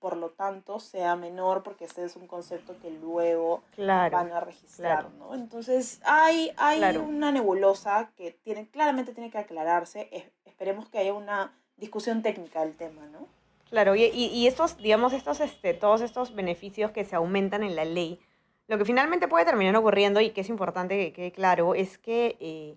por 0.00 0.16
lo 0.16 0.30
tanto, 0.30 0.80
sea 0.80 1.14
menor, 1.14 1.62
porque 1.62 1.84
este 1.84 2.04
es 2.04 2.16
un 2.16 2.26
concepto 2.26 2.78
que 2.80 2.90
luego 2.90 3.62
claro, 3.74 4.16
van 4.16 4.32
a 4.32 4.40
registrar, 4.40 5.06
claro. 5.06 5.10
¿no? 5.18 5.34
Entonces, 5.34 6.00
hay, 6.04 6.52
hay 6.56 6.78
claro. 6.78 7.04
una 7.04 7.30
nebulosa 7.30 8.10
que 8.16 8.32
tiene, 8.32 8.68
claramente 8.68 9.12
tiene 9.12 9.30
que 9.30 9.38
aclararse. 9.38 10.32
Esperemos 10.60 10.90
que 10.90 10.98
haya 10.98 11.14
una 11.14 11.54
discusión 11.78 12.20
técnica 12.20 12.60
del 12.60 12.76
tema, 12.76 13.06
¿no? 13.06 13.26
Claro, 13.70 13.94
y, 13.94 14.02
y 14.12 14.46
estos, 14.46 14.76
digamos, 14.76 15.14
estos, 15.14 15.40
este, 15.40 15.72
todos 15.72 16.02
estos 16.02 16.34
beneficios 16.34 16.90
que 16.90 17.06
se 17.06 17.16
aumentan 17.16 17.62
en 17.62 17.74
la 17.74 17.86
ley, 17.86 18.20
lo 18.68 18.76
que 18.76 18.84
finalmente 18.84 19.26
puede 19.26 19.46
terminar 19.46 19.74
ocurriendo 19.76 20.20
y 20.20 20.32
que 20.32 20.42
es 20.42 20.50
importante 20.50 20.98
que 20.98 21.12
quede 21.14 21.32
claro 21.32 21.74
es 21.74 21.96
que 21.96 22.36
eh, 22.40 22.76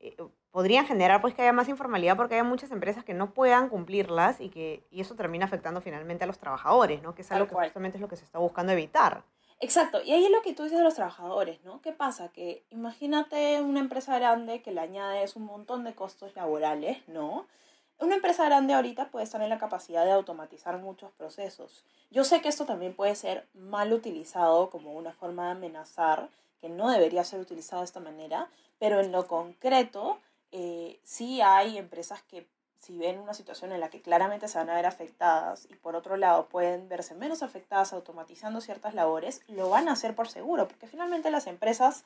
eh, 0.00 0.16
podrían 0.50 0.86
generar 0.86 1.20
pues 1.20 1.34
que 1.34 1.42
haya 1.42 1.52
más 1.52 1.68
informalidad 1.68 2.16
porque 2.16 2.36
hay 2.36 2.44
muchas 2.44 2.70
empresas 2.70 3.04
que 3.04 3.12
no 3.12 3.34
puedan 3.34 3.68
cumplirlas 3.68 4.40
y 4.40 4.48
que 4.48 4.82
y 4.90 5.02
eso 5.02 5.14
termina 5.14 5.44
afectando 5.44 5.82
finalmente 5.82 6.24
a 6.24 6.26
los 6.28 6.38
trabajadores, 6.38 7.02
¿no? 7.02 7.14
Que 7.14 7.20
es 7.20 7.30
algo 7.30 7.44
Tal 7.44 7.48
que 7.50 7.54
cual. 7.56 7.66
justamente 7.66 7.98
es 7.98 8.00
lo 8.00 8.08
que 8.08 8.16
se 8.16 8.24
está 8.24 8.38
buscando 8.38 8.72
evitar. 8.72 9.22
Exacto, 9.60 10.00
y 10.04 10.12
ahí 10.12 10.24
es 10.24 10.30
lo 10.30 10.40
que 10.42 10.54
tú 10.54 10.62
dices 10.62 10.78
de 10.78 10.84
los 10.84 10.94
trabajadores, 10.94 11.62
¿no? 11.64 11.82
¿Qué 11.82 11.92
pasa? 11.92 12.28
Que 12.28 12.64
imagínate 12.70 13.60
una 13.60 13.80
empresa 13.80 14.16
grande 14.16 14.62
que 14.62 14.70
le 14.70 14.80
añades 14.80 15.34
un 15.34 15.44
montón 15.44 15.82
de 15.82 15.94
costos 15.94 16.36
laborales, 16.36 16.98
¿no? 17.08 17.46
Una 17.98 18.14
empresa 18.14 18.44
grande 18.44 18.74
ahorita 18.74 19.10
puede 19.10 19.24
estar 19.24 19.42
en 19.42 19.48
la 19.48 19.58
capacidad 19.58 20.04
de 20.04 20.12
automatizar 20.12 20.78
muchos 20.78 21.10
procesos. 21.10 21.84
Yo 22.10 22.22
sé 22.22 22.40
que 22.40 22.48
esto 22.48 22.66
también 22.66 22.94
puede 22.94 23.16
ser 23.16 23.48
mal 23.54 23.92
utilizado 23.92 24.70
como 24.70 24.92
una 24.92 25.12
forma 25.12 25.46
de 25.46 25.50
amenazar, 25.52 26.28
que 26.60 26.68
no 26.68 26.90
debería 26.90 27.24
ser 27.24 27.40
utilizado 27.40 27.82
de 27.82 27.86
esta 27.86 27.98
manera, 27.98 28.48
pero 28.78 29.00
en 29.00 29.10
lo 29.10 29.26
concreto 29.26 30.20
eh, 30.52 31.00
sí 31.02 31.40
hay 31.40 31.78
empresas 31.78 32.22
que 32.22 32.46
si 32.78 32.96
ven 32.96 33.18
una 33.18 33.34
situación 33.34 33.72
en 33.72 33.80
la 33.80 33.90
que 33.90 34.00
claramente 34.00 34.48
se 34.48 34.58
van 34.58 34.70
a 34.70 34.74
ver 34.74 34.86
afectadas 34.86 35.66
y 35.70 35.74
por 35.74 35.96
otro 35.96 36.16
lado 36.16 36.46
pueden 36.46 36.88
verse 36.88 37.14
menos 37.14 37.42
afectadas 37.42 37.92
automatizando 37.92 38.60
ciertas 38.60 38.94
labores, 38.94 39.42
lo 39.48 39.68
van 39.68 39.88
a 39.88 39.92
hacer 39.92 40.14
por 40.14 40.28
seguro, 40.28 40.68
porque 40.68 40.86
finalmente 40.86 41.30
las 41.30 41.46
empresas, 41.46 42.04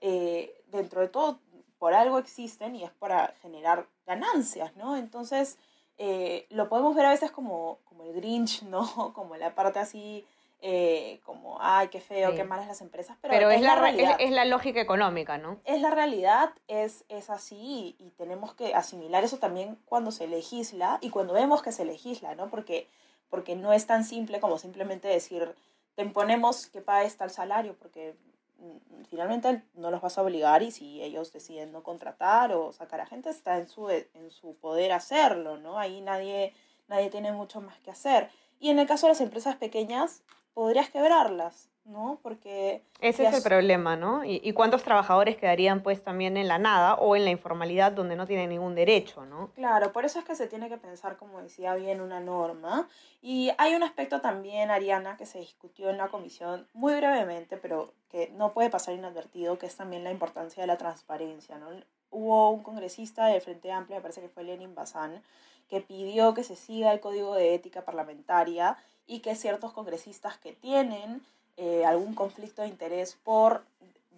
eh, 0.00 0.54
dentro 0.68 1.00
de 1.00 1.08
todo, 1.08 1.38
por 1.78 1.94
algo 1.94 2.18
existen 2.18 2.76
y 2.76 2.84
es 2.84 2.92
para 2.92 3.34
generar 3.42 3.86
ganancias, 4.06 4.76
¿no? 4.76 4.96
Entonces, 4.96 5.58
eh, 5.98 6.46
lo 6.50 6.68
podemos 6.68 6.94
ver 6.94 7.06
a 7.06 7.10
veces 7.10 7.32
como, 7.32 7.78
como 7.84 8.04
el 8.04 8.12
Grinch, 8.14 8.62
¿no? 8.62 8.82
Como 9.14 9.36
la 9.36 9.54
parte 9.54 9.80
así 9.80 10.24
eh, 10.64 11.20
como, 11.24 11.58
ay, 11.60 11.88
qué 11.88 12.00
feo, 12.00 12.36
qué 12.36 12.44
malas 12.44 12.68
las 12.68 12.80
empresas, 12.82 13.16
pero, 13.20 13.50
es, 13.50 13.60
la, 13.60 13.74
realidad. 13.74 14.16
Es, 14.20 14.30
la 14.30 14.44
lógica 14.44 14.80
económica, 14.80 15.36
¿no? 15.36 15.58
Es 15.64 15.80
la 15.80 15.90
realidad, 15.90 16.50
es, 16.68 17.04
es 17.08 17.30
así 17.30 17.96
y, 17.98 18.10
tenemos 18.10 18.54
que 18.54 18.72
asimilar 18.72 19.24
eso 19.24 19.38
también 19.38 19.76
cuando 19.86 20.12
se 20.12 20.28
legisla 20.28 20.98
y 21.00 21.10
cuando 21.10 21.34
vemos 21.34 21.62
que 21.62 21.72
se 21.72 21.84
legisla, 21.84 22.36
¿no? 22.36 22.48
Porque, 22.48 22.86
porque 23.28 23.56
no 23.56 23.72
es 23.72 23.88
tan 23.88 24.04
simple 24.04 24.38
como 24.38 24.56
simplemente 24.56 25.08
decir, 25.08 25.52
te 25.96 26.02
imponemos 26.02 26.68
que 26.68 26.80
pagues 26.80 27.16
tal 27.16 27.30
salario, 27.32 27.74
porque 27.76 28.14
mm, 28.58 29.02
finalmente 29.10 29.64
no 29.74 29.90
los 29.90 30.00
vas 30.00 30.16
a 30.16 30.22
obligar 30.22 30.62
y 30.62 30.70
si 30.70 31.02
ellos 31.02 31.32
deciden 31.32 31.72
no 31.72 31.82
contratar 31.82 32.52
o 32.52 32.72
sacar 32.72 33.00
a 33.00 33.06
gente, 33.06 33.30
está 33.30 33.58
en 33.58 33.66
su, 33.66 33.90
en 33.90 34.30
su 34.30 34.54
poder 34.54 34.92
hacerlo, 34.92 35.56
¿no? 35.56 35.80
Ahí 35.80 36.00
nadie, 36.02 36.54
nadie 36.86 37.10
tiene 37.10 37.32
mucho 37.32 37.60
más 37.60 37.80
que 37.80 37.90
hacer. 37.90 38.30
Y 38.60 38.70
en 38.70 38.78
el 38.78 38.86
caso 38.86 39.06
de 39.06 39.14
las 39.14 39.20
empresas 39.20 39.56
pequeñas, 39.56 40.22
podrías 40.54 40.90
quebrarlas, 40.90 41.68
¿no? 41.84 42.18
Porque... 42.22 42.82
Ese 43.00 43.26
es 43.26 43.34
el 43.34 43.42
problema, 43.42 43.96
¿no? 43.96 44.24
¿Y, 44.24 44.40
¿Y, 44.44 44.52
cuántos 44.52 44.82
trabajadores 44.82 45.36
quedarían 45.36 45.82
pues 45.82 46.02
también 46.02 46.36
en 46.36 46.46
la 46.46 46.58
nada 46.58 46.94
o 46.94 47.16
en 47.16 47.24
la 47.24 47.30
informalidad 47.30 47.92
donde 47.92 48.16
no 48.16 48.26
tienen 48.26 48.50
ningún 48.50 48.74
derecho, 48.74 49.24
¿no? 49.24 49.50
Claro, 49.54 49.92
por 49.92 50.04
eso 50.04 50.18
es 50.18 50.24
que 50.24 50.36
se 50.36 50.46
tiene 50.46 50.68
que 50.68 50.76
pensar, 50.76 51.16
como 51.16 51.42
decía 51.42 51.74
bien, 51.74 52.00
una 52.00 52.20
norma. 52.20 52.88
Y 53.20 53.50
hay 53.58 53.74
un 53.74 53.82
aspecto 53.82 54.20
también, 54.20 54.70
Ariana, 54.70 55.16
que 55.16 55.26
se 55.26 55.40
discutió 55.40 55.90
en 55.90 55.98
la 55.98 56.08
comisión 56.08 56.68
muy 56.72 56.94
brevemente, 56.94 57.56
pero 57.56 57.92
que 58.08 58.30
no 58.36 58.52
puede 58.52 58.70
pasar 58.70 58.94
inadvertido, 58.94 59.58
que 59.58 59.66
es 59.66 59.76
también 59.76 60.04
la 60.04 60.10
importancia 60.10 60.62
de 60.62 60.66
la 60.66 60.78
transparencia, 60.78 61.58
¿no? 61.58 61.68
Hubo 62.10 62.50
un 62.50 62.62
congresista 62.62 63.26
de 63.26 63.40
Frente 63.40 63.72
Amplio, 63.72 63.96
me 63.96 64.02
parece 64.02 64.20
que 64.20 64.28
fue 64.28 64.44
Lenin 64.44 64.74
Bazán, 64.74 65.22
que 65.68 65.80
pidió 65.80 66.34
que 66.34 66.44
se 66.44 66.54
siga 66.54 66.92
el 66.92 67.00
código 67.00 67.34
de 67.34 67.54
ética 67.54 67.86
parlamentaria 67.86 68.76
y 69.06 69.20
que 69.20 69.34
ciertos 69.34 69.72
congresistas 69.72 70.38
que 70.38 70.52
tienen 70.52 71.22
eh, 71.56 71.84
algún 71.84 72.14
conflicto 72.14 72.62
de 72.62 72.68
interés 72.68 73.18
por, 73.22 73.64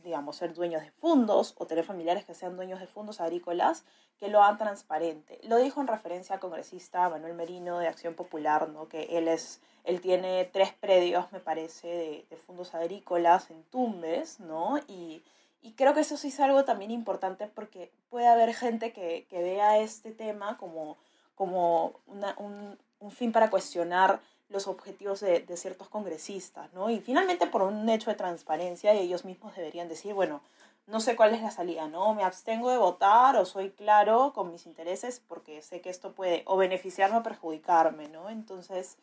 digamos, 0.03 0.37
ser 0.37 0.55
dueños 0.55 0.83
de 0.83 0.91
fondos 0.91 1.55
o 1.59 1.67
tener 1.67 1.85
familiares 1.85 2.25
que 2.25 2.35
sean 2.35 2.57
dueños 2.57 2.81
de 2.81 2.87
fondos 2.87 3.21
agrícolas, 3.21 3.85
que 4.19 4.29
lo 4.29 4.43
hagan 4.43 4.59
transparente. 4.59 5.41
Lo 5.43 5.57
dijo 5.57 5.81
en 5.81 5.88
referencia 5.88 6.35
al 6.35 6.41
congresista 6.41 7.09
Manuel 7.09 7.35
Merino 7.35 7.79
de 7.79 7.88
Acción 7.88 8.14
Popular, 8.14 8.69
¿no? 8.69 8.88
que 8.88 9.19
él, 9.19 9.29
es, 9.29 9.61
él 9.83 10.00
tiene 10.00 10.45
tres 10.45 10.73
predios, 10.73 11.33
me 11.33 11.41
parece, 11.41 11.88
de, 11.88 12.26
de 12.31 12.37
fondos 12.37 12.75
agrícolas 12.75 13.50
en 13.50 13.64
Tumbes, 13.64 14.38
¿no? 14.41 14.79
Y, 14.87 15.25
y 15.64 15.73
creo 15.73 15.95
que 15.95 16.00
eso 16.00 16.17
sí 16.17 16.29
es 16.29 16.41
algo 16.41 16.64
también 16.64 16.91
importante 16.91 17.47
porque 17.47 17.91
puede 18.11 18.29
haber 18.29 18.55
gente 18.55 18.93
que, 18.93 19.26
que 19.31 19.43
vea 19.43 19.79
este 19.79 20.12
tema 20.12 20.59
como, 20.59 20.99
como 21.35 21.95
una, 22.07 22.35
un, 22.38 22.79
un 23.00 23.11
fin 23.11 23.33
para 23.33 23.50
cuestionar 23.50 24.21
los 24.48 24.66
objetivos 24.66 25.20
de, 25.20 25.40
de, 25.40 25.56
ciertos 25.56 25.88
congresistas, 25.88 26.72
¿no? 26.74 26.90
Y 26.90 27.00
finalmente 27.00 27.46
por 27.46 27.62
un 27.62 27.88
hecho 27.88 28.10
de 28.10 28.16
transparencia 28.16 28.92
ellos 28.92 29.24
mismos 29.24 29.56
deberían 29.56 29.88
decir, 29.88 30.14
bueno, 30.14 30.42
no 30.86 31.00
sé 31.00 31.16
cuál 31.16 31.34
es 31.34 31.40
la 31.40 31.50
salida, 31.50 31.88
¿no? 31.88 32.14
Me 32.14 32.24
abstengo 32.24 32.70
de 32.70 32.76
votar 32.76 33.36
o 33.36 33.46
soy 33.46 33.70
claro 33.70 34.32
con 34.34 34.50
mis 34.52 34.66
intereses 34.66 35.20
porque 35.26 35.62
sé 35.62 35.80
que 35.80 35.90
esto 35.90 36.12
puede 36.12 36.42
o 36.46 36.56
beneficiarme 36.56 37.18
o 37.18 37.22
perjudicarme, 37.22 38.08
¿no? 38.08 38.28
Entonces, 38.28 38.98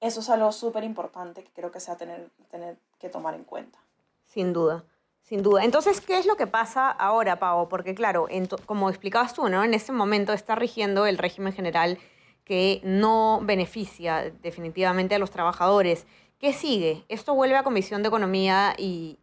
eso 0.00 0.20
es 0.20 0.30
algo 0.30 0.52
súper 0.52 0.84
importante 0.84 1.42
que 1.42 1.50
creo 1.50 1.72
que 1.72 1.80
se 1.80 1.94
tener, 1.96 2.28
tener 2.50 2.76
que 3.00 3.08
tomar 3.08 3.34
en 3.34 3.44
cuenta. 3.44 3.78
Sin 4.26 4.52
duda. 4.52 4.84
Sin 5.22 5.42
duda. 5.42 5.64
Entonces, 5.64 6.00
¿qué 6.02 6.18
es 6.18 6.26
lo 6.26 6.36
que 6.36 6.46
pasa 6.46 6.90
ahora, 6.90 7.38
Pau? 7.38 7.68
Porque, 7.68 7.94
claro, 7.94 8.28
como 8.66 8.90
explicabas 8.90 9.32
tú, 9.32 9.48
¿no? 9.48 9.64
En 9.64 9.72
este 9.72 9.90
momento 9.90 10.34
está 10.34 10.54
rigiendo 10.54 11.06
el 11.06 11.16
régimen 11.16 11.54
general 11.54 11.98
que 12.44 12.80
no 12.84 13.40
beneficia 13.42 14.30
definitivamente 14.42 15.14
a 15.14 15.18
los 15.18 15.30
trabajadores. 15.30 16.06
¿Qué 16.38 16.52
sigue? 16.52 17.04
Esto 17.08 17.34
vuelve 17.34 17.56
a 17.56 17.62
Comisión 17.62 18.02
de 18.02 18.08
Economía 18.08 18.74
y, 18.76 19.18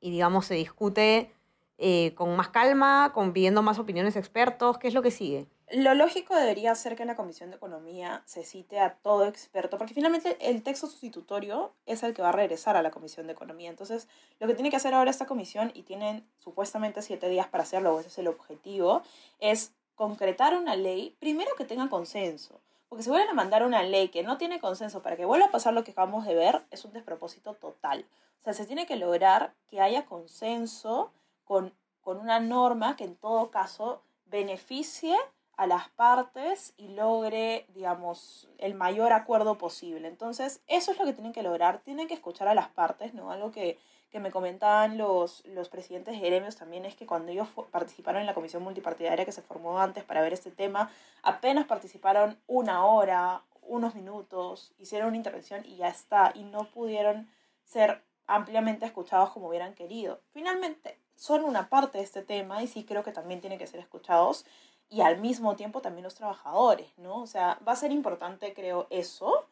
digamos, 0.00 0.46
se 0.46 0.54
discute 0.54 1.30
eh, 1.78 2.14
con 2.14 2.34
más 2.36 2.48
calma, 2.48 3.12
con 3.12 3.32
pidiendo 3.32 3.62
más 3.62 3.78
opiniones 3.78 4.16
expertos. 4.16 4.78
¿Qué 4.78 4.88
es 4.88 4.94
lo 4.94 5.02
que 5.02 5.10
sigue? 5.10 5.46
Lo 5.72 5.94
lógico 5.94 6.34
debería 6.36 6.74
ser 6.74 6.96
que 6.96 7.02
en 7.02 7.08
la 7.08 7.16
Comisión 7.16 7.50
de 7.50 7.56
Economía 7.56 8.22
se 8.26 8.44
cite 8.44 8.78
a 8.78 8.94
todo 8.96 9.26
experto, 9.26 9.78
porque 9.78 9.94
finalmente 9.94 10.36
el 10.40 10.62
texto 10.62 10.86
sustitutorio 10.86 11.72
es 11.86 12.02
el 12.02 12.12
que 12.12 12.20
va 12.20 12.28
a 12.28 12.32
regresar 12.32 12.76
a 12.76 12.82
la 12.82 12.90
Comisión 12.90 13.26
de 13.26 13.32
Economía. 13.32 13.70
Entonces, 13.70 14.06
lo 14.38 14.46
que 14.46 14.54
tiene 14.54 14.68
que 14.68 14.76
hacer 14.76 14.92
ahora 14.92 15.10
esta 15.10 15.24
comisión, 15.24 15.72
y 15.74 15.82
tienen 15.82 16.26
supuestamente 16.38 17.00
siete 17.00 17.28
días 17.30 17.48
para 17.48 17.64
hacerlo, 17.64 17.98
ese 17.98 18.08
es 18.08 18.18
el 18.18 18.28
objetivo, 18.28 19.02
es 19.40 19.72
concretar 19.94 20.56
una 20.56 20.76
ley, 20.76 21.16
primero 21.20 21.54
que 21.56 21.64
tenga 21.64 21.88
consenso. 21.88 22.60
Porque 22.88 23.04
si 23.04 23.10
vuelven 23.10 23.30
a 23.30 23.34
mandar 23.34 23.64
una 23.64 23.82
ley 23.82 24.08
que 24.08 24.22
no 24.22 24.36
tiene 24.36 24.60
consenso 24.60 25.02
para 25.02 25.16
que 25.16 25.24
vuelva 25.24 25.46
a 25.46 25.50
pasar 25.50 25.72
lo 25.72 25.82
que 25.84 25.92
acabamos 25.92 26.26
de 26.26 26.34
ver, 26.34 26.62
es 26.70 26.84
un 26.84 26.92
despropósito 26.92 27.54
total. 27.54 28.04
O 28.40 28.42
sea, 28.42 28.52
se 28.52 28.66
tiene 28.66 28.86
que 28.86 28.96
lograr 28.96 29.54
que 29.68 29.80
haya 29.80 30.04
consenso 30.04 31.10
con, 31.44 31.72
con 32.02 32.18
una 32.18 32.40
norma 32.40 32.96
que 32.96 33.04
en 33.04 33.16
todo 33.16 33.50
caso 33.50 34.02
beneficie 34.26 35.16
a 35.56 35.66
las 35.66 35.88
partes 35.90 36.74
y 36.76 36.88
logre, 36.88 37.66
digamos, 37.74 38.48
el 38.58 38.74
mayor 38.74 39.12
acuerdo 39.12 39.58
posible. 39.58 40.08
Entonces, 40.08 40.62
eso 40.66 40.92
es 40.92 40.98
lo 40.98 41.04
que 41.04 41.12
tienen 41.12 41.32
que 41.32 41.42
lograr. 41.42 41.80
Tienen 41.80 42.08
que 42.08 42.14
escuchar 42.14 42.48
a 42.48 42.54
las 42.54 42.68
partes, 42.68 43.14
¿no? 43.14 43.30
Algo 43.30 43.50
que 43.50 43.78
que 44.12 44.20
me 44.20 44.30
comentaban 44.30 44.98
los, 44.98 45.42
los 45.46 45.70
presidentes 45.70 46.20
de 46.20 46.28
gremios 46.28 46.56
también 46.56 46.84
es 46.84 46.94
que 46.94 47.06
cuando 47.06 47.32
ellos 47.32 47.48
participaron 47.70 48.20
en 48.20 48.26
la 48.26 48.34
comisión 48.34 48.62
multipartidaria 48.62 49.24
que 49.24 49.32
se 49.32 49.40
formó 49.40 49.80
antes 49.80 50.04
para 50.04 50.20
ver 50.20 50.34
este 50.34 50.50
tema, 50.50 50.90
apenas 51.22 51.64
participaron 51.64 52.38
una 52.46 52.84
hora, 52.84 53.42
unos 53.62 53.94
minutos, 53.94 54.74
hicieron 54.78 55.08
una 55.08 55.16
intervención 55.16 55.64
y 55.64 55.76
ya 55.76 55.88
está, 55.88 56.30
y 56.34 56.44
no 56.44 56.64
pudieron 56.64 57.26
ser 57.64 58.02
ampliamente 58.26 58.84
escuchados 58.84 59.30
como 59.30 59.48
hubieran 59.48 59.74
querido. 59.74 60.20
Finalmente, 60.34 60.98
son 61.16 61.42
una 61.42 61.70
parte 61.70 61.96
de 61.96 62.04
este 62.04 62.22
tema 62.22 62.62
y 62.62 62.66
sí 62.66 62.84
creo 62.84 63.02
que 63.02 63.12
también 63.12 63.40
tienen 63.40 63.58
que 63.58 63.66
ser 63.66 63.80
escuchados 63.80 64.44
y 64.92 65.00
al 65.00 65.18
mismo 65.20 65.56
tiempo 65.56 65.80
también 65.80 66.04
los 66.04 66.14
trabajadores, 66.14 66.88
¿no? 66.98 67.22
O 67.22 67.26
sea, 67.26 67.58
va 67.66 67.72
a 67.72 67.76
ser 67.76 67.90
importante, 67.90 68.54
creo, 68.54 68.86
eso, 68.90 69.46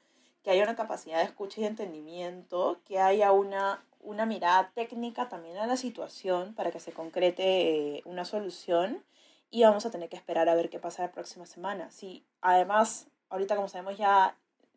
que 0.45 0.51
haya 0.51 0.63
una 0.63 0.77
capacidad 0.77 1.19
de 1.19 1.25
escucha 1.25 1.61
y 1.61 1.65
entendimiento, 1.65 2.79
que 2.85 3.01
haya 3.01 3.33
una 3.33 3.83
una 4.03 4.27
mirada 4.27 4.71
técnica 4.75 5.29
también 5.29 5.59
a 5.59 5.67
la 5.67 5.77
situación 5.77 6.55
para 6.55 6.71
que 6.71 6.81
se 6.81 6.93
concrete 6.93 7.97
eh, 7.97 8.03
una 8.05 8.25
solución 8.25 9.05
y 9.51 9.63
vamos 9.63 9.85
a 9.85 9.91
tener 9.91 10.09
que 10.09 10.17
esperar 10.17 10.49
a 10.49 10.55
ver 10.55 10.71
qué 10.71 10.79
pasa 10.79 11.03
la 11.03 11.13
próxima 11.13 11.47
semana. 11.47 11.91
Si 11.91 12.25
además, 12.41 13.09
ahorita 13.29 13.57
como 13.57 13.69
sabemos 13.69 13.99
ya 13.99 14.37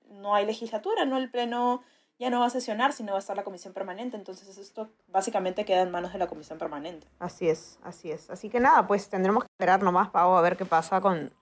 no 0.10 0.36
hay 0.36 0.46
legislatura, 0.46 1.05
no 1.05 1.17
el 1.17 1.32
pleno 1.32 1.84
ya 2.24 2.30
no 2.30 2.39
va 2.39 2.46
a 2.46 2.50
sesionar, 2.50 2.94
sino 2.94 3.12
va 3.12 3.18
a 3.18 3.20
estar 3.20 3.36
la 3.36 3.44
comisión 3.44 3.74
permanente, 3.74 4.15
entonces 4.15 4.58
esto 4.58 4.89
básicamente 5.08 5.65
queda 5.65 5.82
en 5.82 5.92
manos 5.92 6.13
de 6.13 6.20
la 6.20 6.27
comisión 6.27 6.58
permanente. 6.58 7.06
Así 7.20 7.50
es, 7.50 7.80
así 7.84 8.12
es. 8.12 8.30
Así 8.30 8.50
que 8.50 8.62
nada, 8.62 8.88
pues 8.88 9.10
tendremos 9.10 9.44
que 9.44 9.48
esperar 9.51 9.84
nomás, 9.84 10.10
Pau, 10.10 10.36
a 10.38 10.42
ver 10.42 10.56
qué 10.56 10.63
pasa 10.63 11.01
con, 11.01 11.34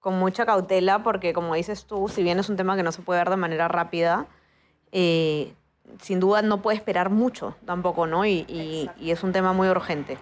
con 0.00 0.18
mucha 0.18 0.44
cautela, 0.44 1.02
porque 1.02 1.32
como 1.32 1.54
dices 1.54 1.86
tú, 1.86 2.08
si 2.08 2.22
bien 2.22 2.38
es 2.38 2.50
un 2.50 2.56
tema 2.56 2.76
que 2.76 2.82
no 2.82 2.92
se 2.92 3.00
puede 3.00 3.18
dar 3.18 3.30
de 3.30 3.36
manera 3.36 3.68
rápida, 3.68 4.26
eh, 4.92 5.54
sin 6.02 6.20
duda 6.20 6.42
no 6.42 6.60
puede 6.60 6.76
esperar 6.76 7.08
mucho 7.08 7.56
tampoco, 7.64 8.06
¿no? 8.06 8.26
Y, 8.26 8.44
y, 8.98 9.10
es 9.10 9.22
un 9.22 9.32
tema 9.32 9.54
muy 9.54 9.68
urgente. 9.68 10.18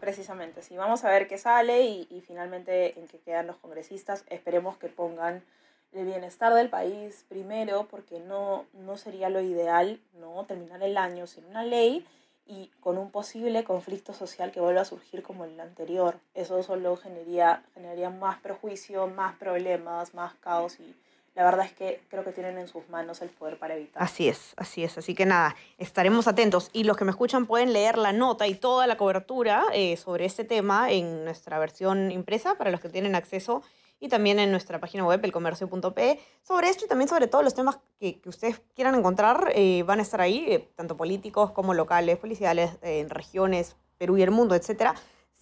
Precisamente, 0.00 0.60
sí. 0.60 0.76
Vamos 0.76 1.02
a 1.04 1.08
ver 1.08 1.26
qué 1.26 1.38
sale 1.38 1.82
y, 1.84 2.06
y, 2.10 2.20
finalmente 2.20 2.98
en 2.98 3.08
qué 3.08 3.18
quedan 3.18 3.46
los 3.46 3.56
congresistas. 3.56 4.24
Esperemos 4.28 4.76
que 4.76 4.88
pongan 4.88 5.42
el 5.92 6.06
bienestar 6.06 6.54
del 6.54 6.68
país 6.68 7.24
primero, 7.28 7.86
porque 7.90 8.20
no, 8.20 8.66
no 8.72 8.96
sería 8.96 9.28
lo 9.28 9.40
ideal, 9.40 10.00
¿no? 10.20 10.44
Terminar 10.44 10.82
el 10.82 10.96
año 10.96 11.26
sin 11.26 11.44
una 11.46 11.62
ley 11.62 12.06
y 12.46 12.70
con 12.80 12.96
un 12.98 13.10
posible 13.10 13.64
conflicto 13.64 14.14
social 14.14 14.50
que 14.50 14.60
vuelva 14.60 14.80
a 14.80 14.86
surgir 14.86 15.22
como 15.22 15.44
el 15.44 15.58
anterior. 15.60 16.18
Eso 16.34 16.62
solo 16.62 16.96
generaría, 16.96 17.62
generaría 17.74 18.10
más 18.10 18.40
prejuicio, 18.40 19.06
más 19.06 19.36
problemas, 19.36 20.14
más 20.14 20.34
caos 20.34 20.80
y 20.80 20.94
la 21.38 21.44
verdad 21.44 21.66
es 21.66 21.72
que 21.72 22.02
creo 22.08 22.24
que 22.24 22.32
tienen 22.32 22.58
en 22.58 22.66
sus 22.66 22.88
manos 22.88 23.22
el 23.22 23.28
poder 23.28 23.60
para 23.60 23.76
evitar. 23.76 24.02
Así 24.02 24.28
es, 24.28 24.54
así 24.56 24.82
es. 24.82 24.98
Así 24.98 25.14
que 25.14 25.24
nada, 25.24 25.54
estaremos 25.76 26.26
atentos. 26.26 26.68
Y 26.72 26.82
los 26.82 26.96
que 26.96 27.04
me 27.04 27.12
escuchan 27.12 27.46
pueden 27.46 27.72
leer 27.72 27.96
la 27.96 28.12
nota 28.12 28.48
y 28.48 28.56
toda 28.56 28.88
la 28.88 28.96
cobertura 28.96 29.64
eh, 29.72 29.96
sobre 29.96 30.24
este 30.24 30.42
tema 30.42 30.90
en 30.90 31.24
nuestra 31.24 31.60
versión 31.60 32.10
impresa 32.10 32.56
para 32.56 32.72
los 32.72 32.80
que 32.80 32.88
tienen 32.88 33.14
acceso 33.14 33.62
y 34.00 34.08
también 34.08 34.38
en 34.38 34.50
nuestra 34.50 34.78
página 34.80 35.04
web, 35.04 35.24
elcomercio.pe. 35.24 36.20
Sobre 36.42 36.68
esto 36.68 36.84
y 36.84 36.88
también 36.88 37.08
sobre 37.08 37.26
todos 37.26 37.44
los 37.44 37.54
temas 37.54 37.78
que, 37.98 38.20
ustedes 38.26 38.60
quieran 38.74 38.94
encontrar, 38.94 39.52
eh, 39.54 39.82
van 39.84 39.98
a 39.98 40.02
estar 40.02 40.20
ahí, 40.20 40.44
eh, 40.48 40.68
tanto 40.76 40.96
políticos 40.96 41.52
como 41.52 41.74
locales, 41.74 42.18
policiales, 42.18 42.70
en 42.82 43.10
regiones, 43.10 43.76
Perú 43.98 44.16
y 44.16 44.22
el 44.22 44.30
mundo, 44.30 44.54
etcétera 44.54 44.94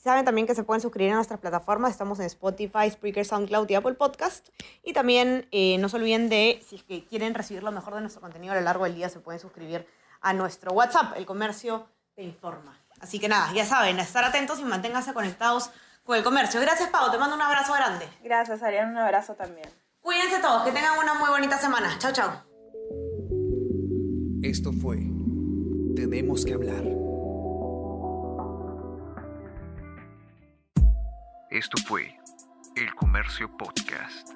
Saben 0.06 0.24
también 0.24 0.46
que 0.46 0.54
se 0.54 0.62
pueden 0.62 0.80
suscribir 0.80 1.10
a 1.10 1.16
nuestras 1.16 1.40
plataformas. 1.40 1.90
Estamos 1.90 2.20
en 2.20 2.26
Spotify, 2.26 2.88
Spreaker, 2.88 3.24
SoundCloud 3.24 3.68
y 3.68 3.74
Apple 3.74 3.94
Podcast. 3.94 4.50
Y 4.84 4.92
también 4.92 5.48
eh, 5.50 5.78
no 5.78 5.88
se 5.88 5.96
olviden 5.96 6.28
de, 6.28 6.62
si 6.64 6.76
es 6.76 6.84
que 6.84 7.04
quieren 7.04 7.34
recibir 7.34 7.64
lo 7.64 7.72
mejor 7.72 7.96
de 7.96 8.02
nuestro 8.02 8.20
contenido 8.20 8.52
a 8.52 8.56
lo 8.56 8.62
largo 8.62 8.84
del 8.84 8.94
día, 8.94 9.08
se 9.08 9.18
pueden 9.18 9.40
suscribir 9.40 9.84
a 10.20 10.32
nuestro 10.32 10.70
WhatsApp. 10.72 11.16
El 11.16 11.26
comercio 11.26 11.88
te 12.14 12.22
informa. 12.22 12.78
Así 13.00 13.18
que 13.18 13.26
nada, 13.26 13.52
ya 13.52 13.66
saben, 13.66 13.98
estar 13.98 14.22
atentos 14.22 14.60
y 14.60 14.64
manténganse 14.64 15.12
conectados 15.12 15.70
con 16.06 16.16
el 16.16 16.22
comercio. 16.22 16.60
Gracias, 16.60 16.88
Pau. 16.88 17.10
Te 17.10 17.18
mando 17.18 17.34
un 17.34 17.42
abrazo 17.42 17.74
grande. 17.74 18.08
Gracias, 18.22 18.62
Ariana. 18.62 18.90
Un 18.90 18.98
abrazo 18.98 19.34
también. 19.34 19.68
Cuídense 20.00 20.38
todos. 20.40 20.62
Que 20.62 20.70
tengan 20.72 20.98
una 20.98 21.14
muy 21.14 21.28
bonita 21.28 21.58
semana. 21.58 21.98
Chao, 21.98 22.12
chao. 22.12 22.30
Esto 24.42 24.72
fue 24.72 24.98
Tenemos 25.96 26.44
que 26.44 26.54
hablar. 26.54 26.84
Esto 31.50 31.76
fue 31.86 32.16
El 32.76 32.94
Comercio 32.94 33.54
Podcast. 33.56 34.30